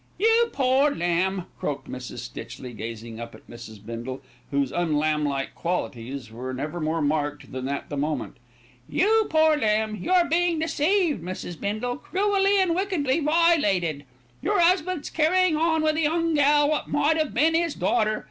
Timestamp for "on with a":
15.55-16.01